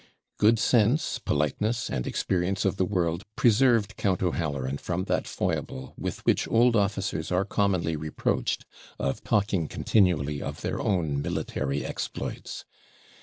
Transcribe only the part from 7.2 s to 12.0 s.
are commonly reproached, of talking continually of their own military